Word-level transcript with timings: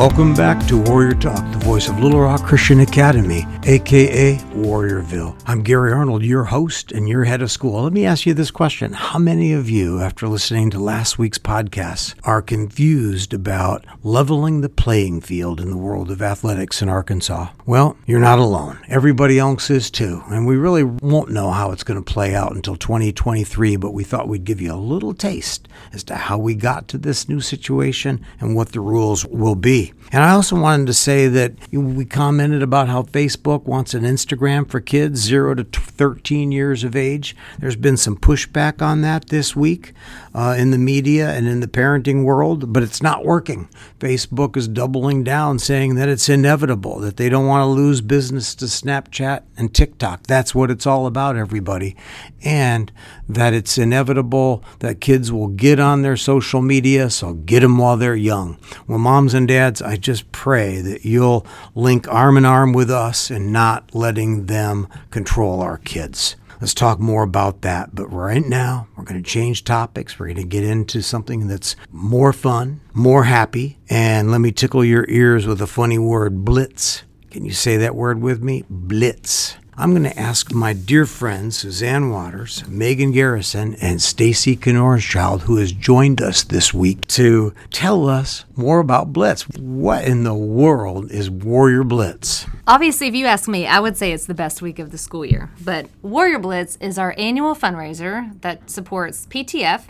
Welcome 0.00 0.32
back 0.32 0.66
to 0.68 0.78
Warrior 0.78 1.12
Talk, 1.12 1.44
voice 1.70 1.88
of 1.88 2.00
Little 2.00 2.22
Rock 2.22 2.42
Christian 2.42 2.80
Academy, 2.80 3.44
aka 3.62 4.34
Warriorville. 4.54 5.40
I'm 5.46 5.62
Gary 5.62 5.92
Arnold, 5.92 6.24
your 6.24 6.42
host 6.42 6.90
and 6.90 7.08
your 7.08 7.22
head 7.22 7.42
of 7.42 7.50
school. 7.52 7.84
Let 7.84 7.92
me 7.92 8.04
ask 8.04 8.26
you 8.26 8.34
this 8.34 8.50
question 8.50 8.92
How 8.92 9.20
many 9.20 9.52
of 9.52 9.70
you, 9.70 10.00
after 10.00 10.26
listening 10.26 10.70
to 10.70 10.80
last 10.80 11.16
week's 11.16 11.38
podcast, 11.38 12.16
are 12.24 12.42
confused 12.42 13.32
about 13.32 13.84
leveling 14.02 14.62
the 14.62 14.68
playing 14.68 15.20
field 15.20 15.60
in 15.60 15.70
the 15.70 15.76
world 15.76 16.10
of 16.10 16.20
athletics 16.20 16.82
in 16.82 16.88
Arkansas? 16.88 17.50
Well, 17.66 17.96
you're 18.04 18.18
not 18.18 18.40
alone. 18.40 18.80
Everybody 18.88 19.38
else 19.38 19.70
is 19.70 19.92
too. 19.92 20.24
And 20.26 20.48
we 20.48 20.56
really 20.56 20.82
won't 20.82 21.30
know 21.30 21.52
how 21.52 21.70
it's 21.70 21.84
going 21.84 22.02
to 22.02 22.12
play 22.12 22.34
out 22.34 22.56
until 22.56 22.74
2023, 22.74 23.76
but 23.76 23.92
we 23.92 24.02
thought 24.02 24.26
we'd 24.26 24.42
give 24.42 24.60
you 24.60 24.74
a 24.74 24.74
little 24.74 25.14
taste 25.14 25.68
as 25.92 26.02
to 26.04 26.16
how 26.16 26.36
we 26.36 26.56
got 26.56 26.88
to 26.88 26.98
this 26.98 27.28
new 27.28 27.40
situation 27.40 28.26
and 28.40 28.56
what 28.56 28.72
the 28.72 28.80
rules 28.80 29.24
will 29.26 29.54
be. 29.54 29.92
And 30.10 30.24
I 30.24 30.32
also 30.32 30.60
wanted 30.60 30.88
to 30.88 30.94
say 30.94 31.28
that 31.28 31.52
we 31.72 32.04
commented 32.04 32.62
about 32.62 32.88
how 32.88 33.02
Facebook 33.02 33.64
wants 33.64 33.94
an 33.94 34.02
Instagram 34.02 34.68
for 34.68 34.80
kids 34.80 35.20
0 35.20 35.54
to 35.54 35.64
13 35.64 36.50
years 36.52 36.84
of 36.84 36.96
age. 36.96 37.36
There's 37.58 37.76
been 37.76 37.96
some 37.96 38.16
pushback 38.16 38.82
on 38.82 39.02
that 39.02 39.28
this 39.28 39.54
week 39.54 39.92
uh, 40.34 40.56
in 40.58 40.70
the 40.70 40.78
media 40.78 41.30
and 41.30 41.46
in 41.46 41.60
the 41.60 41.68
parenting 41.68 42.24
world, 42.24 42.72
but 42.72 42.82
it's 42.82 43.02
not 43.02 43.24
working. 43.24 43.68
Facebook 43.98 44.56
is 44.56 44.68
doubling 44.68 45.22
down, 45.24 45.58
saying 45.58 45.94
that 45.96 46.08
it's 46.08 46.28
inevitable, 46.28 46.98
that 47.00 47.16
they 47.16 47.28
don't 47.28 47.46
want 47.46 47.62
to 47.62 47.66
lose 47.66 48.00
business 48.00 48.54
to 48.56 48.64
Snapchat 48.64 49.42
and 49.56 49.74
TikTok. 49.74 50.26
That's 50.26 50.54
what 50.54 50.70
it's 50.70 50.86
all 50.86 51.06
about, 51.06 51.36
everybody. 51.36 51.96
And 52.42 52.90
that 53.28 53.52
it's 53.52 53.76
inevitable 53.76 54.64
that 54.78 55.00
kids 55.00 55.30
will 55.30 55.48
get 55.48 55.78
on 55.78 56.02
their 56.02 56.16
social 56.16 56.62
media, 56.62 57.10
so 57.10 57.34
get 57.34 57.60
them 57.60 57.78
while 57.78 57.96
they're 57.96 58.14
young. 58.14 58.58
Well, 58.86 58.98
moms 58.98 59.34
and 59.34 59.46
dads, 59.46 59.82
I 59.82 59.96
just 59.96 60.32
pray 60.32 60.80
that 60.80 61.04
you'll 61.04 61.46
link 61.74 62.08
arm 62.08 62.36
in 62.36 62.44
arm 62.44 62.72
with 62.72 62.90
us 62.90 63.30
and 63.30 63.52
not 63.52 63.94
letting 63.94 64.46
them 64.46 64.88
control 65.10 65.60
our 65.60 65.76
kids. 65.78 66.36
Let's 66.60 66.74
talk 66.74 67.00
more 67.00 67.22
about 67.22 67.62
that. 67.62 67.94
But 67.94 68.08
right 68.08 68.44
now, 68.44 68.86
we're 68.94 69.04
going 69.04 69.22
to 69.22 69.28
change 69.28 69.64
topics. 69.64 70.18
We're 70.18 70.26
going 70.26 70.36
to 70.36 70.44
get 70.44 70.62
into 70.62 71.02
something 71.02 71.48
that's 71.48 71.74
more 71.90 72.34
fun, 72.34 72.82
more 72.92 73.24
happy. 73.24 73.78
And 73.88 74.30
let 74.30 74.42
me 74.42 74.52
tickle 74.52 74.84
your 74.84 75.06
ears 75.08 75.46
with 75.46 75.62
a 75.62 75.66
funny 75.66 75.98
word 75.98 76.44
blitz. 76.44 77.02
Can 77.30 77.46
you 77.46 77.52
say 77.52 77.78
that 77.78 77.94
word 77.94 78.20
with 78.20 78.42
me? 78.42 78.64
Blitz. 78.68 79.56
I'm 79.80 79.92
going 79.92 80.02
to 80.02 80.20
ask 80.20 80.52
my 80.52 80.74
dear 80.74 81.06
friends 81.06 81.56
Suzanne 81.56 82.10
Waters, 82.10 82.68
Megan 82.68 83.12
Garrison, 83.12 83.76
and 83.76 84.02
Stacy 84.02 84.54
Knorrschild, 84.54 85.44
who 85.44 85.56
has 85.56 85.72
joined 85.72 86.20
us 86.20 86.42
this 86.42 86.74
week, 86.74 87.06
to 87.06 87.54
tell 87.70 88.06
us 88.06 88.44
more 88.56 88.80
about 88.80 89.14
Blitz. 89.14 89.48
What 89.48 90.04
in 90.04 90.24
the 90.24 90.34
world 90.34 91.10
is 91.10 91.30
Warrior 91.30 91.84
Blitz? 91.84 92.44
Obviously, 92.66 93.06
if 93.06 93.14
you 93.14 93.24
ask 93.24 93.48
me, 93.48 93.66
I 93.66 93.80
would 93.80 93.96
say 93.96 94.12
it's 94.12 94.26
the 94.26 94.34
best 94.34 94.60
week 94.60 94.78
of 94.78 94.90
the 94.90 94.98
school 94.98 95.24
year. 95.24 95.50
But 95.64 95.86
Warrior 96.02 96.40
Blitz 96.40 96.76
is 96.76 96.98
our 96.98 97.14
annual 97.16 97.54
fundraiser 97.54 98.38
that 98.42 98.68
supports 98.68 99.24
PTF 99.30 99.84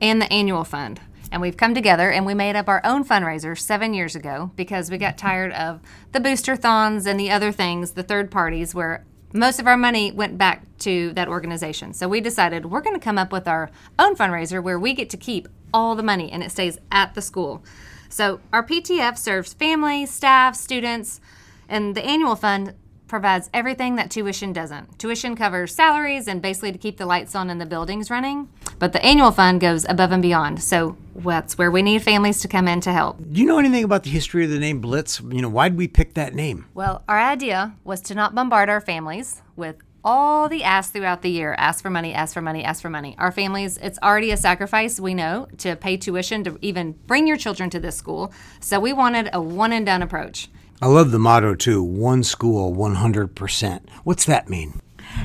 and 0.00 0.22
the 0.22 0.32
annual 0.32 0.62
fund 0.62 1.00
and 1.32 1.42
we've 1.42 1.56
come 1.56 1.74
together 1.74 2.12
and 2.12 2.24
we 2.24 2.32
made 2.32 2.54
up 2.54 2.68
our 2.68 2.80
own 2.84 3.04
fundraiser 3.04 3.58
seven 3.58 3.92
years 3.92 4.14
ago 4.14 4.52
because 4.54 4.88
we 4.88 4.98
got 4.98 5.18
tired 5.18 5.50
of 5.52 5.80
the 6.12 6.20
booster 6.20 6.54
thons 6.54 7.06
and 7.06 7.18
the 7.18 7.28
other 7.28 7.50
things, 7.50 7.92
the 7.92 8.04
third 8.04 8.30
parties, 8.30 8.72
where 8.72 9.04
most 9.34 9.58
of 9.58 9.66
our 9.66 9.76
money 9.76 10.12
went 10.12 10.38
back 10.38 10.64
to 10.78 11.12
that 11.14 11.28
organization. 11.28 11.92
So 11.92 12.08
we 12.08 12.20
decided 12.20 12.66
we're 12.66 12.80
going 12.80 12.98
to 12.98 13.04
come 13.04 13.18
up 13.18 13.32
with 13.32 13.48
our 13.48 13.68
own 13.98 14.14
fundraiser 14.14 14.62
where 14.62 14.78
we 14.78 14.94
get 14.94 15.10
to 15.10 15.16
keep 15.16 15.48
all 15.74 15.96
the 15.96 16.04
money 16.04 16.30
and 16.30 16.42
it 16.42 16.52
stays 16.52 16.78
at 16.92 17.14
the 17.14 17.20
school. 17.20 17.64
So 18.08 18.40
our 18.52 18.64
PTF 18.64 19.18
serves 19.18 19.52
families, 19.52 20.10
staff, 20.10 20.54
students, 20.54 21.20
and 21.68 21.96
the 21.96 22.04
annual 22.04 22.36
fund 22.36 22.74
provides 23.06 23.50
everything 23.52 23.96
that 23.96 24.10
tuition 24.10 24.52
doesn't. 24.52 24.98
Tuition 24.98 25.36
covers 25.36 25.74
salaries 25.74 26.26
and 26.28 26.40
basically 26.40 26.72
to 26.72 26.78
keep 26.78 26.96
the 26.96 27.06
lights 27.06 27.34
on 27.34 27.50
and 27.50 27.60
the 27.60 27.66
buildings 27.66 28.10
running, 28.10 28.48
but 28.78 28.92
the 28.92 29.04
annual 29.04 29.30
fund 29.30 29.60
goes 29.60 29.84
above 29.88 30.12
and 30.12 30.22
beyond. 30.22 30.62
So 30.62 30.96
that's 31.14 31.58
where 31.58 31.70
we 31.70 31.82
need 31.82 32.02
families 32.02 32.40
to 32.40 32.48
come 32.48 32.66
in 32.66 32.80
to 32.82 32.92
help. 32.92 33.18
Do 33.18 33.40
you 33.40 33.46
know 33.46 33.58
anything 33.58 33.84
about 33.84 34.02
the 34.04 34.10
history 34.10 34.44
of 34.44 34.50
the 34.50 34.58
name 34.58 34.80
Blitz? 34.80 35.20
You 35.20 35.42
know, 35.42 35.48
why 35.48 35.68
did 35.68 35.78
we 35.78 35.88
pick 35.88 36.14
that 36.14 36.34
name? 36.34 36.66
Well, 36.74 37.04
our 37.08 37.20
idea 37.20 37.74
was 37.84 38.00
to 38.02 38.14
not 38.14 38.34
bombard 38.34 38.68
our 38.68 38.80
families 38.80 39.42
with 39.56 39.76
all 40.04 40.50
the 40.50 40.62
asks 40.62 40.92
throughout 40.92 41.22
the 41.22 41.30
year 41.30 41.54
ask 41.56 41.82
for 41.82 41.88
money, 41.90 42.12
ask 42.12 42.34
for 42.34 42.42
money, 42.42 42.62
ask 42.62 42.82
for 42.82 42.90
money. 42.90 43.16
Our 43.18 43.32
families, 43.32 43.78
it's 43.78 43.98
already 44.02 44.30
a 44.30 44.36
sacrifice, 44.36 45.00
we 45.00 45.14
know, 45.14 45.48
to 45.58 45.76
pay 45.76 45.96
tuition 45.96 46.44
to 46.44 46.58
even 46.60 46.92
bring 47.06 47.26
your 47.26 47.38
children 47.38 47.70
to 47.70 47.80
this 47.80 47.96
school. 47.96 48.32
So 48.60 48.78
we 48.78 48.92
wanted 48.92 49.30
a 49.32 49.40
one 49.40 49.72
and 49.72 49.86
done 49.86 50.02
approach. 50.02 50.48
I 50.82 50.86
love 50.86 51.12
the 51.12 51.18
motto 51.18 51.54
too 51.54 51.82
one 51.82 52.24
school, 52.24 52.74
100%. 52.74 53.80
What's 54.02 54.24
that 54.26 54.48
mean? 54.48 54.80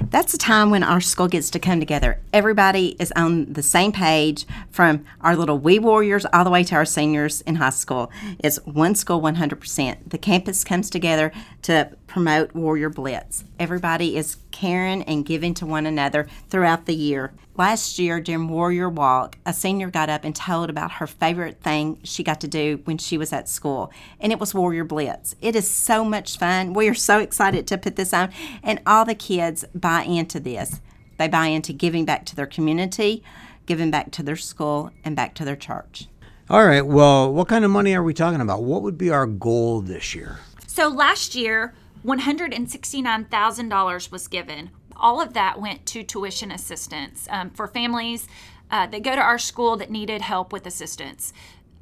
That's 0.10 0.34
a 0.34 0.38
time 0.38 0.70
when 0.70 0.84
our 0.84 1.02
school 1.02 1.28
gets 1.28 1.50
to 1.52 1.60
come 1.60 1.80
together. 1.80 2.22
Everybody 2.32 2.96
is 3.00 3.12
on 3.16 3.52
the 3.54 3.64
same 3.64 3.92
page 3.92 4.46
from 4.70 5.04
our 5.22 5.36
little 5.36 5.58
wee 5.58 5.80
warriors 5.80 6.26
all 6.32 6.44
the 6.44 6.50
way 6.50 6.64
to 6.66 6.76
our 6.76 6.86
seniors 6.86 7.42
in 7.42 7.56
high 7.56 7.72
school. 7.72 8.12
It's 8.40 8.58
one 8.66 8.94
school 8.96 9.22
100%. 9.22 10.10
The 10.10 10.18
campus 10.18 10.64
comes 10.64 10.90
together 10.90 11.32
to 11.64 11.92
promote 12.10 12.54
Warrior 12.56 12.90
Blitz. 12.90 13.46
Everybody 13.60 14.18
is 14.18 14.38
caring 14.52 15.04
and 15.04 15.26
giving 15.26 15.54
to 15.54 15.66
one 15.66 15.86
another 15.86 16.28
throughout 16.50 16.86
the 16.86 16.96
year. 16.96 17.32
Last 17.56 18.00
year 18.00 18.20
during 18.20 18.48
Warrior 18.48 18.90
Walk, 18.90 19.38
a 19.46 19.54
senior 19.54 19.92
got 19.92 20.10
up 20.10 20.24
and 20.24 20.36
told 20.36 20.70
about 20.70 20.94
her 20.94 21.08
favorite 21.08 21.62
thing 21.62 22.00
she 22.04 22.24
got 22.24 22.42
to 22.42 22.48
do 22.48 22.82
when 22.86 22.98
she 22.98 23.18
was 23.18 23.32
at 23.32 23.48
school, 23.48 23.92
and 24.20 24.32
it 24.32 24.40
was 24.40 24.56
Warrior 24.56 24.86
Blitz. 24.86 25.36
It 25.40 25.56
is 25.56 25.70
so 25.70 26.04
much 26.04 26.38
fun. 26.38 26.74
We 26.74 26.90
are 26.90 26.96
so 26.96 27.20
excited 27.20 27.68
to 27.68 27.78
put 27.78 27.96
this 27.96 28.14
on, 28.14 28.32
and 28.64 28.82
all 28.88 29.06
the 29.06 29.16
kids 29.16 29.64
buy 29.76 30.04
into 30.04 30.40
this. 30.40 30.82
They 31.18 31.28
buy 31.28 31.48
into 31.48 31.74
giving 31.74 32.06
back 32.06 32.26
to 32.28 32.36
their 32.36 32.48
community, 32.48 33.24
giving 33.68 33.92
back 33.92 34.10
to 34.12 34.24
their 34.24 34.36
school, 34.36 34.90
and 35.04 35.16
back 35.16 35.36
to 35.36 35.46
their 35.46 35.56
church. 35.56 36.08
All 36.50 36.66
right. 36.66 36.82
Well, 36.82 37.32
what 37.32 37.48
kind 37.48 37.64
of 37.64 37.70
money 37.70 37.94
are 37.94 38.02
we 38.02 38.16
talking 38.16 38.42
about? 38.42 38.64
What 38.64 38.82
would 38.82 38.98
be 38.98 39.12
our 39.12 39.28
goal 39.28 39.82
this 39.82 40.16
year? 40.16 40.40
So 40.66 40.88
last 40.88 41.36
year, 41.36 41.76
$169,000 42.06 44.12
was 44.12 44.28
given. 44.28 44.72
All 44.96 45.22
of 45.22 45.34
that 45.34 45.62
went 45.62 45.86
to 45.88 46.04
tuition 46.04 46.52
assistance 46.52 47.28
um, 47.30 47.50
for 47.50 47.68
families 47.68 48.28
uh, 48.72 48.88
that 48.88 49.04
go 49.04 49.16
to 49.16 49.22
our 49.22 49.38
school 49.38 49.76
that 49.78 49.90
needed 49.90 50.22
help 50.22 50.54
with 50.54 50.66
assistance. 50.66 51.34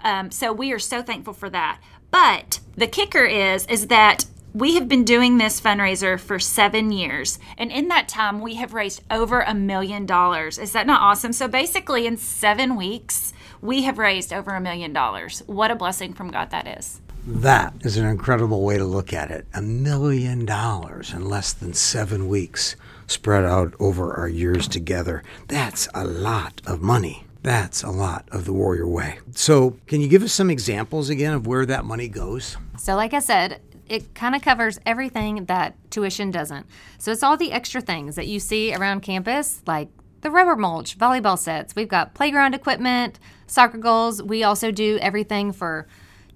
Um, 0.01 0.31
so 0.31 0.53
we 0.53 0.71
are 0.71 0.79
so 0.79 1.01
thankful 1.01 1.33
for 1.33 1.49
that. 1.49 1.79
But 2.11 2.59
the 2.75 2.87
kicker 2.87 3.25
is 3.25 3.65
is 3.67 3.87
that 3.87 4.25
we 4.53 4.75
have 4.75 4.87
been 4.87 5.03
doing 5.03 5.37
this 5.37 5.61
fundraiser 5.61 6.19
for 6.19 6.39
seven 6.39 6.91
years, 6.91 7.37
and 7.57 7.71
in 7.71 7.89
that 7.89 8.07
time, 8.07 8.41
we 8.41 8.55
have 8.55 8.73
raised 8.73 9.03
over 9.11 9.41
a 9.41 9.53
million 9.53 10.05
dollars. 10.05 10.57
Is 10.57 10.71
that 10.71 10.87
not 10.87 11.01
awesome? 11.01 11.33
So 11.33 11.47
basically, 11.47 12.07
in 12.07 12.17
seven 12.17 12.75
weeks, 12.75 13.33
we 13.61 13.83
have 13.83 13.97
raised 13.97 14.33
over 14.33 14.55
a 14.55 14.61
million 14.61 14.93
dollars. 14.93 15.43
What 15.45 15.69
a 15.69 15.75
blessing 15.75 16.13
from 16.13 16.31
God 16.31 16.49
that 16.51 16.79
is. 16.79 17.01
That 17.29 17.73
is 17.81 17.97
an 17.97 18.05
incredible 18.05 18.63
way 18.63 18.77
to 18.77 18.85
look 18.85 19.11
at 19.11 19.31
it. 19.31 19.45
A 19.53 19.61
million 19.61 20.45
dollars 20.45 21.11
in 21.11 21.25
less 21.25 21.51
than 21.51 21.73
seven 21.73 22.29
weeks 22.29 22.77
spread 23.05 23.43
out 23.43 23.73
over 23.81 24.13
our 24.13 24.29
years 24.29 24.65
together. 24.65 25.23
That's 25.49 25.89
a 25.93 26.05
lot 26.05 26.61
of 26.65 26.81
money. 26.81 27.25
That's 27.43 27.83
a 27.83 27.89
lot 27.89 28.29
of 28.31 28.45
the 28.45 28.53
Warrior 28.53 28.87
Way. 28.87 29.19
So, 29.31 29.77
can 29.87 29.99
you 29.99 30.07
give 30.07 30.23
us 30.23 30.31
some 30.31 30.49
examples 30.49 31.09
again 31.09 31.33
of 31.33 31.45
where 31.45 31.65
that 31.65 31.83
money 31.83 32.07
goes? 32.07 32.55
So, 32.77 32.95
like 32.95 33.13
I 33.13 33.19
said, 33.19 33.59
it 33.89 34.15
kind 34.15 34.33
of 34.33 34.41
covers 34.41 34.79
everything 34.85 35.45
that 35.45 35.75
tuition 35.91 36.31
doesn't. 36.31 36.65
So, 36.97 37.11
it's 37.11 37.23
all 37.23 37.35
the 37.35 37.51
extra 37.51 37.81
things 37.81 38.15
that 38.15 38.27
you 38.27 38.39
see 38.39 38.73
around 38.73 39.01
campus, 39.01 39.61
like 39.67 39.89
the 40.21 40.31
rubber 40.31 40.55
mulch, 40.55 40.97
volleyball 40.97 41.37
sets. 41.37 41.75
We've 41.75 41.89
got 41.89 42.13
playground 42.13 42.55
equipment, 42.55 43.19
soccer 43.47 43.79
goals. 43.79 44.23
We 44.23 44.43
also 44.43 44.71
do 44.71 44.97
everything 45.01 45.51
for 45.51 45.87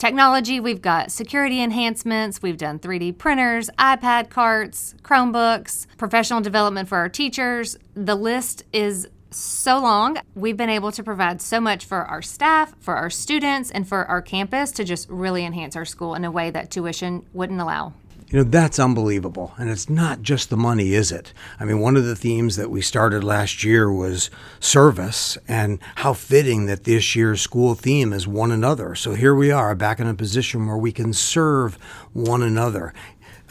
Technology, 0.02 0.60
we've 0.60 0.82
got 0.82 1.12
security 1.12 1.62
enhancements, 1.62 2.42
we've 2.42 2.58
done 2.58 2.80
3D 2.80 3.20
printers, 3.20 3.70
iPad 3.78 4.32
carts, 4.32 4.96
Chromebooks, 5.04 5.86
professional 5.96 6.42
development 6.42 6.90
for 6.90 6.98
our 6.98 7.08
teachers. 7.08 7.78
The 7.94 8.16
list 8.16 8.64
is 8.74 9.08
so 9.30 9.80
long. 9.80 10.18
We've 10.34 10.58
been 10.58 10.72
able 10.72 10.92
to 10.94 11.04
provide 11.04 11.40
so 11.40 11.62
much 11.62 11.86
for 11.86 12.00
our 12.06 12.24
staff, 12.24 12.74
for 12.80 12.96
our 12.96 13.12
students, 13.12 13.70
and 13.70 13.88
for 13.88 14.08
our 14.08 14.24
campus 14.24 14.72
to 14.72 14.84
just 14.84 15.08
really 15.08 15.46
enhance 15.46 15.76
our 15.76 15.86
school 15.86 16.16
in 16.16 16.26
a 16.26 16.32
way 16.32 16.50
that 16.50 16.72
tuition 16.72 17.24
wouldn't 17.32 17.62
allow. 17.62 17.94
You 18.32 18.40
know, 18.40 18.44
that's 18.46 18.80
unbelievable. 18.80 19.54
And 19.58 19.70
it's 19.70 19.90
not 19.90 20.22
just 20.22 20.50
the 20.50 20.56
money, 20.56 20.94
is 20.94 21.12
it? 21.12 21.34
I 21.60 21.66
mean, 21.66 21.80
one 21.80 21.98
of 21.98 22.06
the 22.06 22.16
themes 22.16 22.56
that 22.56 22.72
we 22.72 22.82
started 22.82 23.26
last 23.26 23.66
year 23.66 23.92
was 23.92 24.30
service, 24.62 25.38
and 25.50 25.80
how 25.96 26.14
fitting 26.14 26.66
that 26.68 26.86
this 26.86 27.14
year's 27.14 27.42
school 27.42 27.76
theme 27.76 28.14
is 28.14 28.26
one 28.30 28.52
another. 28.52 28.96
So 28.96 29.16
here 29.16 29.36
we 29.36 29.52
are 29.52 29.76
back 29.76 30.00
in 30.00 30.08
a 30.08 30.14
position 30.14 30.66
where 30.66 30.78
we 30.78 30.94
can 30.94 31.12
serve 31.12 31.76
one 32.14 32.42
another. 32.42 32.94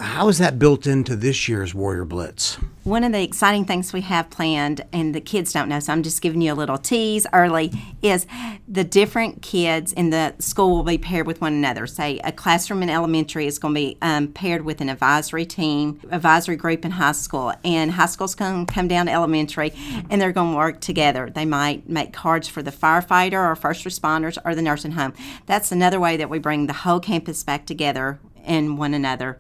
How 0.01 0.29
is 0.29 0.39
that 0.39 0.59
built 0.59 0.87
into 0.87 1.15
this 1.15 1.47
year's 1.47 1.75
Warrior 1.75 2.07
Blitz? 2.07 2.55
One 2.85 3.05
of 3.05 3.13
the 3.13 3.23
exciting 3.23 3.67
things 3.67 3.93
we 3.93 4.01
have 4.01 4.31
planned, 4.31 4.81
and 4.95 5.15
the 5.15 5.21
kids 5.21 5.53
don't 5.53 5.69
know, 5.69 5.79
so 5.79 5.93
I'm 5.93 6.03
just 6.03 6.23
giving 6.23 6.41
you 6.41 6.55
a 6.55 6.55
little 6.55 6.79
tease 6.79 7.27
early, 7.35 7.71
is 8.01 8.27
the 8.67 8.83
different 8.83 9.43
kids 9.43 9.93
in 9.93 10.09
the 10.09 10.35
school 10.39 10.75
will 10.75 10.85
be 10.85 10.97
paired 10.97 11.27
with 11.27 11.43
one 11.43 11.53
another. 11.53 11.87
Say 11.87 12.19
a 12.25 12.33
classroom 12.33 12.83
in 12.83 12.89
elementary 12.89 13.47
is 13.47 13.59
going 13.59 13.75
to 13.75 13.79
be 13.79 13.99
um, 14.01 14.29
paired 14.29 14.65
with 14.65 14.81
an 14.81 14.89
advisory 14.89 15.45
team, 15.45 16.01
advisory 16.11 16.57
group 16.57 16.87
in 16.87 16.93
high 16.93 17.13
school, 17.13 17.53
and 17.63 17.91
high 17.91 18.07
school's 18.07 18.35
going 18.35 18.65
to 18.65 18.73
come 18.73 18.89
down 18.89 19.05
to 19.05 19.13
elementary, 19.13 19.75
and 20.09 20.19
they're 20.19 20.33
going 20.33 20.53
to 20.53 20.57
work 20.57 20.81
together. 20.81 21.29
They 21.29 21.45
might 21.45 21.91
make 21.91 22.15
cards 22.15 22.49
for 22.49 22.63
the 22.63 22.73
firefighter 22.73 23.47
or 23.47 23.55
first 23.55 23.85
responders 23.85 24.39
or 24.47 24.55
the 24.55 24.63
nursing 24.63 24.93
home. 24.93 25.13
That's 25.45 25.71
another 25.71 26.01
way 26.01 26.17
that 26.17 26.31
we 26.31 26.39
bring 26.39 26.69
the 26.69 26.73
whole 26.73 27.01
campus 27.01 27.45
back 27.45 27.67
together 27.67 28.19
and 28.43 28.79
one 28.79 28.95
another. 28.95 29.39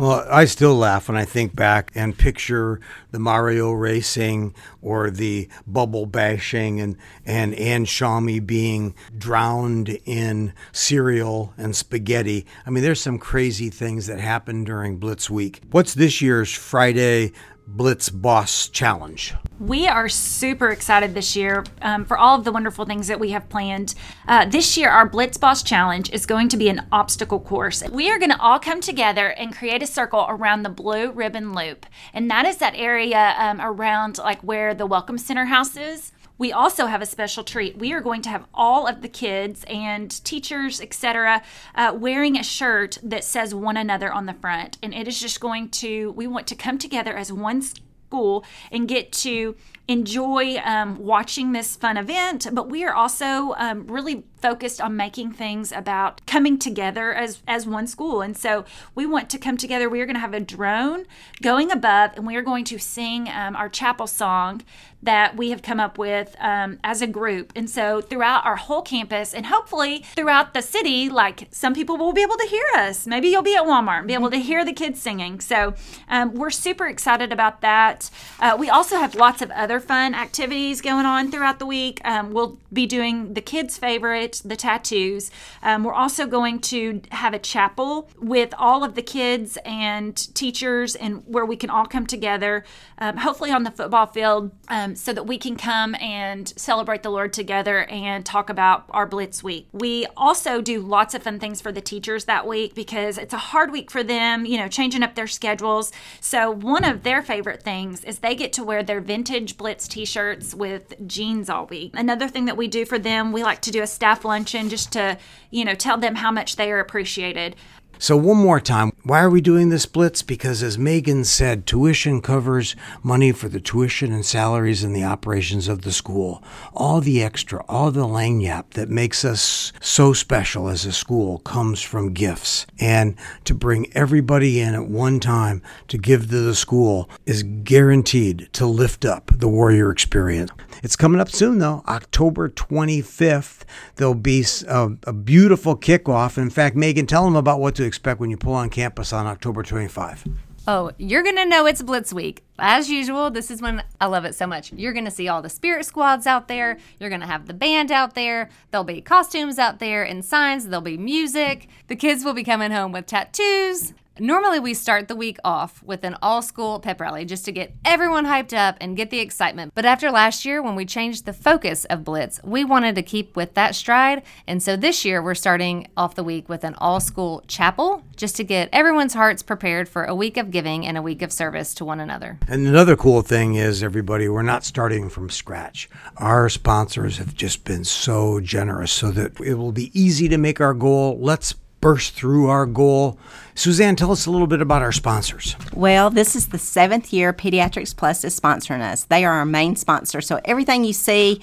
Well, 0.00 0.26
I 0.30 0.46
still 0.46 0.76
laugh 0.76 1.08
when 1.08 1.18
I 1.18 1.26
think 1.26 1.54
back 1.54 1.92
and 1.94 2.16
picture 2.16 2.80
the 3.10 3.18
Mario 3.18 3.70
racing 3.72 4.54
or 4.80 5.10
the 5.10 5.46
bubble 5.66 6.06
bashing 6.06 6.80
and, 6.80 6.96
and 7.26 7.54
Anne 7.56 7.84
Shawmy 7.84 8.40
being 8.40 8.94
drowned 9.18 9.90
in 10.06 10.54
cereal 10.72 11.52
and 11.58 11.76
spaghetti. 11.76 12.46
I 12.64 12.70
mean, 12.70 12.82
there's 12.82 13.02
some 13.02 13.18
crazy 13.18 13.68
things 13.68 14.06
that 14.06 14.20
happen 14.20 14.64
during 14.64 14.96
Blitz 14.96 15.28
Week. 15.28 15.60
What's 15.70 15.92
this 15.92 16.22
year's 16.22 16.50
Friday 16.50 17.32
Blitz 17.72 18.08
Boss 18.08 18.68
Challenge? 18.68 19.34
We 19.60 19.86
are 19.86 20.08
super 20.08 20.70
excited 20.70 21.14
this 21.14 21.36
year 21.36 21.64
um, 21.82 22.04
for 22.04 22.18
all 22.18 22.36
of 22.36 22.44
the 22.44 22.50
wonderful 22.50 22.84
things 22.84 23.06
that 23.06 23.20
we 23.20 23.30
have 23.30 23.48
planned. 23.48 23.94
Uh, 24.26 24.44
this 24.44 24.76
year, 24.76 24.90
our 24.90 25.08
Blitz 25.08 25.38
Boss 25.38 25.62
Challenge 25.62 26.10
is 26.10 26.26
going 26.26 26.48
to 26.48 26.56
be 26.56 26.68
an 26.68 26.86
obstacle 26.90 27.38
course. 27.38 27.82
We 27.88 28.10
are 28.10 28.18
going 28.18 28.32
to 28.32 28.40
all 28.40 28.58
come 28.58 28.80
together 28.80 29.28
and 29.28 29.54
create 29.54 29.84
a 29.84 29.86
circle 29.86 30.26
around 30.28 30.64
the 30.64 30.68
blue 30.68 31.12
ribbon 31.12 31.54
loop, 31.54 31.86
and 32.12 32.28
that 32.28 32.44
is 32.44 32.56
that 32.56 32.74
area 32.74 33.36
um, 33.38 33.60
around 33.60 34.18
like 34.18 34.40
where 34.40 34.74
the 34.74 34.86
Welcome 34.86 35.16
Center 35.16 35.44
house 35.44 35.76
is. 35.76 36.10
We 36.40 36.52
also 36.52 36.86
have 36.86 37.02
a 37.02 37.06
special 37.06 37.44
treat. 37.44 37.76
We 37.76 37.92
are 37.92 38.00
going 38.00 38.22
to 38.22 38.30
have 38.30 38.46
all 38.54 38.86
of 38.86 39.02
the 39.02 39.10
kids 39.10 39.62
and 39.68 40.10
teachers, 40.24 40.80
etc., 40.80 41.42
uh, 41.74 41.94
wearing 41.94 42.38
a 42.38 42.42
shirt 42.42 42.96
that 43.02 43.24
says 43.24 43.54
one 43.54 43.76
another 43.76 44.10
on 44.10 44.24
the 44.24 44.32
front. 44.32 44.78
And 44.82 44.94
it 44.94 45.06
is 45.06 45.20
just 45.20 45.38
going 45.38 45.68
to, 45.68 46.12
we 46.12 46.26
want 46.26 46.46
to 46.46 46.54
come 46.54 46.78
together 46.78 47.14
as 47.14 47.30
one 47.30 47.60
school 47.60 48.42
and 48.72 48.88
get 48.88 49.12
to 49.12 49.54
enjoy 49.86 50.56
um, 50.64 50.96
watching 50.98 51.52
this 51.52 51.76
fun 51.76 51.98
event, 51.98 52.46
but 52.52 52.70
we 52.70 52.84
are 52.84 52.94
also 52.94 53.54
um, 53.58 53.86
really 53.86 54.24
focused 54.40 54.80
on 54.80 54.96
making 54.96 55.32
things 55.32 55.72
about 55.72 56.24
coming 56.26 56.58
together 56.58 57.12
as 57.12 57.42
as 57.46 57.66
one 57.66 57.86
school. 57.86 58.22
And 58.22 58.36
so 58.36 58.64
we 58.94 59.06
want 59.06 59.30
to 59.30 59.38
come 59.38 59.56
together. 59.56 59.88
We 59.88 60.00
are 60.00 60.06
going 60.06 60.14
to 60.14 60.20
have 60.20 60.34
a 60.34 60.40
drone 60.40 61.06
going 61.42 61.70
above, 61.70 62.12
and 62.16 62.26
we 62.26 62.36
are 62.36 62.42
going 62.42 62.64
to 62.64 62.78
sing 62.78 63.28
um, 63.28 63.56
our 63.56 63.68
chapel 63.68 64.06
song 64.06 64.62
that 65.02 65.36
we 65.36 65.50
have 65.50 65.62
come 65.62 65.80
up 65.80 65.96
with 65.96 66.36
um, 66.40 66.78
as 66.84 67.00
a 67.00 67.06
group. 67.06 67.52
And 67.56 67.70
so 67.70 68.00
throughout 68.00 68.44
our 68.44 68.56
whole 68.56 68.82
campus, 68.82 69.32
and 69.32 69.46
hopefully 69.46 70.04
throughout 70.14 70.52
the 70.52 70.60
city, 70.60 71.08
like 71.08 71.48
some 71.50 71.74
people 71.74 71.96
will 71.96 72.12
be 72.12 72.22
able 72.22 72.36
to 72.36 72.46
hear 72.46 72.66
us. 72.76 73.06
Maybe 73.06 73.28
you'll 73.28 73.42
be 73.42 73.56
at 73.56 73.64
Walmart 73.64 74.00
and 74.00 74.08
be 74.08 74.14
able 74.14 74.30
to 74.30 74.38
hear 74.38 74.64
the 74.64 74.72
kids 74.72 75.00
singing. 75.00 75.40
So 75.40 75.74
um, 76.08 76.34
we're 76.34 76.50
super 76.50 76.86
excited 76.86 77.32
about 77.32 77.62
that. 77.62 78.10
Uh, 78.38 78.56
we 78.58 78.68
also 78.68 78.96
have 78.96 79.14
lots 79.14 79.40
of 79.40 79.50
other 79.52 79.80
fun 79.80 80.14
activities 80.14 80.82
going 80.82 81.06
on 81.06 81.30
throughout 81.30 81.58
the 81.58 81.66
week. 81.66 82.00
Um, 82.04 82.32
we'll 82.32 82.58
be 82.72 82.86
doing 82.86 83.34
the 83.34 83.40
kids' 83.40 83.78
favorite, 83.78 84.29
the 84.38 84.56
tattoos. 84.56 85.30
Um, 85.62 85.84
we're 85.84 85.92
also 85.94 86.26
going 86.26 86.60
to 86.60 87.02
have 87.10 87.34
a 87.34 87.38
chapel 87.38 88.08
with 88.18 88.54
all 88.56 88.84
of 88.84 88.94
the 88.94 89.02
kids 89.02 89.58
and 89.64 90.16
teachers, 90.34 90.94
and 90.94 91.22
where 91.26 91.44
we 91.44 91.56
can 91.56 91.70
all 91.70 91.86
come 91.86 92.06
together, 92.06 92.64
um, 92.98 93.18
hopefully 93.18 93.50
on 93.50 93.64
the 93.64 93.70
football 93.70 94.06
field, 94.06 94.52
um, 94.68 94.94
so 94.94 95.12
that 95.12 95.26
we 95.26 95.38
can 95.38 95.56
come 95.56 95.94
and 95.96 96.52
celebrate 96.56 97.02
the 97.02 97.10
Lord 97.10 97.32
together 97.32 97.84
and 97.84 98.24
talk 98.24 98.48
about 98.48 98.84
our 98.90 99.06
Blitz 99.06 99.42
Week. 99.42 99.68
We 99.72 100.06
also 100.16 100.60
do 100.60 100.80
lots 100.80 101.14
of 101.14 101.22
fun 101.22 101.38
things 101.38 101.60
for 101.60 101.72
the 101.72 101.80
teachers 101.80 102.24
that 102.26 102.46
week 102.46 102.74
because 102.74 103.18
it's 103.18 103.34
a 103.34 103.38
hard 103.38 103.72
week 103.72 103.90
for 103.90 104.02
them, 104.02 104.44
you 104.46 104.58
know, 104.58 104.68
changing 104.68 105.02
up 105.02 105.14
their 105.14 105.26
schedules. 105.26 105.92
So, 106.20 106.50
one 106.50 106.84
of 106.84 107.02
their 107.02 107.22
favorite 107.22 107.62
things 107.62 108.04
is 108.04 108.18
they 108.18 108.34
get 108.34 108.52
to 108.54 108.64
wear 108.64 108.82
their 108.82 109.00
vintage 109.00 109.56
Blitz 109.56 109.88
t 109.88 110.04
shirts 110.04 110.54
with 110.54 110.94
jeans 111.06 111.48
all 111.50 111.66
week. 111.66 111.92
Another 111.94 112.28
thing 112.28 112.44
that 112.44 112.56
we 112.56 112.68
do 112.68 112.84
for 112.84 112.98
them, 112.98 113.32
we 113.32 113.42
like 113.42 113.60
to 113.62 113.70
do 113.70 113.82
a 113.82 113.86
staff 113.86 114.19
luncheon 114.24 114.68
just 114.68 114.92
to, 114.92 115.18
you 115.50 115.64
know, 115.64 115.74
tell 115.74 115.98
them 115.98 116.16
how 116.16 116.30
much 116.30 116.56
they 116.56 116.70
are 116.70 116.80
appreciated. 116.80 117.56
So, 117.98 118.16
one 118.16 118.38
more 118.38 118.60
time, 118.60 118.92
why 119.02 119.20
are 119.20 119.30
we 119.30 119.40
doing 119.40 119.70
this 119.70 119.86
blitz? 119.86 120.22
Because, 120.22 120.62
as 120.62 120.76
Megan 120.76 121.24
said, 121.24 121.66
tuition 121.66 122.20
covers 122.20 122.76
money 123.02 123.32
for 123.32 123.48
the 123.48 123.60
tuition 123.60 124.12
and 124.12 124.24
salaries 124.24 124.84
and 124.84 124.94
the 124.94 125.04
operations 125.04 125.68
of 125.68 125.82
the 125.82 125.92
school. 125.92 126.42
All 126.74 127.00
the 127.00 127.22
extra, 127.22 127.64
all 127.68 127.90
the 127.90 128.06
lagniappe 128.06 128.70
that 128.70 128.90
makes 128.90 129.24
us 129.24 129.72
so 129.80 130.12
special 130.12 130.68
as 130.68 130.84
a 130.84 130.92
school 130.92 131.38
comes 131.38 131.80
from 131.80 132.12
gifts. 132.12 132.66
And 132.78 133.16
to 133.44 133.54
bring 133.54 133.90
everybody 133.94 134.60
in 134.60 134.74
at 134.74 134.86
one 134.86 135.18
time 135.18 135.62
to 135.88 135.96
give 135.96 136.28
to 136.30 136.40
the 136.40 136.54
school 136.54 137.08
is 137.24 137.42
guaranteed 137.42 138.48
to 138.52 138.66
lift 138.66 139.04
up 139.04 139.30
the 139.34 139.48
warrior 139.48 139.90
experience. 139.90 140.50
It's 140.82 140.96
coming 140.96 141.20
up 141.20 141.30
soon, 141.30 141.58
though, 141.58 141.82
October 141.88 142.48
25th. 142.48 143.62
There'll 143.96 144.14
be 144.14 144.44
a, 144.66 144.92
a 145.04 145.12
beautiful 145.12 145.76
kickoff. 145.76 146.38
In 146.38 146.50
fact, 146.50 146.76
Megan, 146.76 147.06
tell 147.06 147.24
them 147.24 147.36
about 147.36 147.60
what 147.60 147.74
to 147.76 147.84
expect 147.84 148.20
when 148.20 148.30
you 148.30 148.36
pull 148.36 148.54
on 148.54 148.70
campus 148.90 149.12
on 149.12 149.24
October 149.28 149.62
25. 149.62 150.24
Oh, 150.66 150.90
you're 150.98 151.22
going 151.22 151.36
to 151.36 151.46
know 151.46 151.64
it's 151.64 151.80
Blitz 151.80 152.12
Week. 152.12 152.42
As 152.58 152.90
usual, 152.90 153.30
this 153.30 153.48
is 153.48 153.62
when 153.62 153.84
I 154.00 154.06
love 154.06 154.24
it 154.24 154.34
so 154.34 154.48
much. 154.48 154.72
You're 154.72 154.92
going 154.92 155.04
to 155.04 155.12
see 155.12 155.28
all 155.28 155.42
the 155.42 155.48
spirit 155.48 155.86
squads 155.86 156.26
out 156.26 156.48
there. 156.48 156.76
You're 156.98 157.08
going 157.08 157.20
to 157.20 157.26
have 157.28 157.46
the 157.46 157.54
band 157.54 157.92
out 157.92 158.16
there. 158.16 158.50
There'll 158.72 158.82
be 158.82 159.00
costumes 159.00 159.60
out 159.60 159.78
there 159.78 160.02
and 160.02 160.24
signs. 160.24 160.66
There'll 160.66 160.80
be 160.80 160.98
music. 160.98 161.68
The 161.86 161.94
kids 161.94 162.24
will 162.24 162.34
be 162.34 162.42
coming 162.42 162.72
home 162.72 162.90
with 162.90 163.06
tattoos. 163.06 163.94
Normally, 164.20 164.60
we 164.60 164.74
start 164.74 165.08
the 165.08 165.16
week 165.16 165.38
off 165.44 165.82
with 165.82 166.04
an 166.04 166.14
all 166.20 166.42
school 166.42 166.78
pep 166.78 167.00
rally 167.00 167.24
just 167.24 167.46
to 167.46 167.52
get 167.52 167.72
everyone 167.86 168.26
hyped 168.26 168.54
up 168.54 168.76
and 168.78 168.94
get 168.94 169.08
the 169.08 169.18
excitement. 169.18 169.72
But 169.74 169.86
after 169.86 170.10
last 170.10 170.44
year, 170.44 170.60
when 170.60 170.74
we 170.74 170.84
changed 170.84 171.24
the 171.24 171.32
focus 171.32 171.86
of 171.86 172.04
Blitz, 172.04 172.38
we 172.44 172.62
wanted 172.62 172.96
to 172.96 173.02
keep 173.02 173.34
with 173.34 173.54
that 173.54 173.74
stride. 173.74 174.22
And 174.46 174.62
so 174.62 174.76
this 174.76 175.06
year, 175.06 175.22
we're 175.22 175.34
starting 175.34 175.88
off 175.96 176.16
the 176.16 176.22
week 176.22 176.50
with 176.50 176.64
an 176.64 176.74
all 176.74 177.00
school 177.00 177.42
chapel 177.48 178.04
just 178.14 178.36
to 178.36 178.44
get 178.44 178.68
everyone's 178.74 179.14
hearts 179.14 179.42
prepared 179.42 179.88
for 179.88 180.04
a 180.04 180.14
week 180.14 180.36
of 180.36 180.50
giving 180.50 180.86
and 180.86 180.98
a 180.98 181.02
week 181.02 181.22
of 181.22 181.32
service 181.32 181.72
to 181.76 181.86
one 181.86 181.98
another. 181.98 182.38
And 182.46 182.66
another 182.66 182.96
cool 182.96 183.22
thing 183.22 183.54
is, 183.54 183.82
everybody, 183.82 184.28
we're 184.28 184.42
not 184.42 184.64
starting 184.66 185.08
from 185.08 185.30
scratch. 185.30 185.88
Our 186.18 186.50
sponsors 186.50 187.16
have 187.16 187.34
just 187.34 187.64
been 187.64 187.84
so 187.84 188.38
generous 188.40 188.92
so 188.92 189.10
that 189.12 189.40
it 189.40 189.54
will 189.54 189.72
be 189.72 189.98
easy 189.98 190.28
to 190.28 190.36
make 190.36 190.60
our 190.60 190.74
goal. 190.74 191.18
Let's 191.18 191.54
burst 191.80 192.14
through 192.14 192.48
our 192.48 192.66
goal. 192.66 193.18
Suzanne, 193.54 193.96
tell 193.96 194.12
us 194.12 194.26
a 194.26 194.30
little 194.30 194.46
bit 194.46 194.62
about 194.62 194.80
our 194.80 194.92
sponsors. 194.92 195.56
Well, 195.74 196.08
this 196.08 196.34
is 196.34 196.48
the 196.48 196.58
seventh 196.58 197.12
year 197.12 197.32
Pediatrics 197.32 197.94
Plus 197.94 198.24
is 198.24 198.38
sponsoring 198.38 198.80
us. 198.80 199.04
They 199.04 199.24
are 199.24 199.32
our 199.32 199.44
main 199.44 199.76
sponsor. 199.76 200.20
So 200.20 200.40
everything 200.44 200.84
you 200.84 200.92
see 200.92 201.40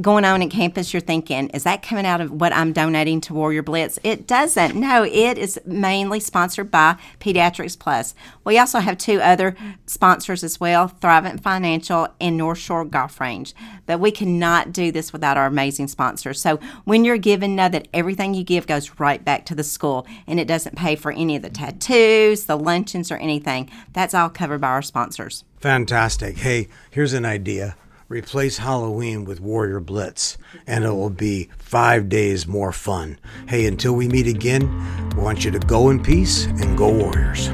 going 0.00 0.24
on 0.24 0.42
at 0.42 0.50
campus, 0.50 0.92
you're 0.92 1.00
thinking, 1.00 1.48
is 1.50 1.64
that 1.64 1.82
coming 1.82 2.06
out 2.06 2.20
of 2.20 2.30
what 2.30 2.54
I'm 2.54 2.72
donating 2.72 3.20
to 3.22 3.34
Warrior 3.34 3.62
Blitz? 3.62 3.98
It 4.02 4.26
doesn't. 4.26 4.74
No, 4.74 5.04
it 5.04 5.36
is 5.36 5.60
mainly 5.66 6.20
sponsored 6.20 6.70
by 6.70 6.96
Pediatrics 7.18 7.78
Plus. 7.78 8.14
We 8.44 8.58
also 8.58 8.78
have 8.78 8.96
two 8.96 9.20
other 9.20 9.56
sponsors 9.86 10.42
as 10.42 10.60
well 10.60 10.88
Thrivent 10.88 11.42
Financial 11.42 12.08
and 12.20 12.36
North 12.36 12.58
Shore 12.58 12.84
Golf 12.84 13.20
Range. 13.20 13.52
But 13.86 14.00
we 14.00 14.10
cannot 14.12 14.72
do 14.72 14.92
this 14.92 15.12
without 15.12 15.36
our 15.36 15.46
amazing 15.46 15.88
sponsors. 15.88 16.40
So 16.40 16.58
when 16.84 17.04
you're 17.04 17.18
giving, 17.18 17.54
know 17.56 17.68
that 17.68 17.88
everything 17.92 18.34
you 18.34 18.44
give 18.44 18.66
goes 18.66 18.98
right 18.98 19.22
back 19.24 19.44
to 19.46 19.54
the 19.54 19.64
school 19.70 20.06
and 20.26 20.38
it 20.38 20.46
doesn't 20.46 20.76
pay 20.76 20.96
for 20.96 21.12
any 21.12 21.36
of 21.36 21.42
the 21.42 21.50
tattoos, 21.50 22.44
the 22.44 22.56
luncheons, 22.56 23.10
or 23.10 23.16
anything. 23.16 23.70
That's 23.92 24.14
all 24.14 24.28
covered 24.28 24.60
by 24.60 24.68
our 24.68 24.82
sponsors. 24.82 25.44
Fantastic. 25.60 26.38
Hey, 26.38 26.68
here's 26.90 27.12
an 27.12 27.24
idea. 27.24 27.76
Replace 28.08 28.58
Halloween 28.58 29.24
with 29.24 29.40
Warrior 29.40 29.78
Blitz, 29.78 30.36
and 30.66 30.84
it 30.84 30.90
will 30.90 31.10
be 31.10 31.48
five 31.58 32.08
days 32.08 32.44
more 32.44 32.72
fun. 32.72 33.18
Hey, 33.48 33.66
until 33.66 33.94
we 33.94 34.08
meet 34.08 34.26
again, 34.26 34.68
we 35.14 35.22
want 35.22 35.44
you 35.44 35.52
to 35.52 35.60
go 35.60 35.90
in 35.90 36.02
peace 36.02 36.46
and 36.46 36.76
go 36.76 36.88
Warriors. 36.92 37.50